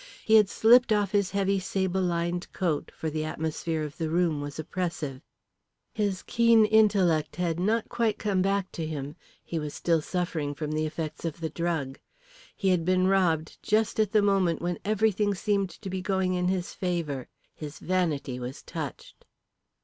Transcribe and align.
He 0.25 0.33
had 0.33 0.49
slipped 0.49 0.91
off 0.91 1.11
his 1.11 1.29
heavy 1.29 1.59
sable 1.59 2.01
lined 2.01 2.47
overcoat, 2.47 2.91
for 2.95 3.11
the 3.11 3.23
atmosphere 3.23 3.83
of 3.83 3.99
the 3.99 4.09
room 4.09 4.41
was 4.41 4.57
oppressive. 4.57 5.21
His 5.93 6.23
keen 6.23 6.65
intellect 6.65 7.35
had 7.35 7.59
not 7.59 7.87
quite 7.87 8.17
come 8.17 8.41
back 8.41 8.71
to 8.71 8.87
him, 8.87 9.15
he 9.43 9.59
was 9.59 9.75
still 9.75 10.01
suffering 10.01 10.55
from 10.55 10.71
the 10.71 10.87
effects 10.87 11.23
of 11.23 11.39
the 11.39 11.51
drug. 11.51 11.99
He 12.55 12.69
had 12.69 12.83
been 12.83 13.05
robbed 13.09 13.59
just 13.61 13.99
at 13.99 14.11
the 14.11 14.23
moment 14.23 14.59
when 14.59 14.79
everything 14.83 15.35
seemed 15.35 15.69
to 15.69 15.87
be 15.87 16.01
going 16.01 16.33
in 16.33 16.47
his 16.47 16.73
favour. 16.73 17.27
His 17.53 17.77
vanity 17.77 18.39
was 18.39 18.63
touched. 18.63 19.23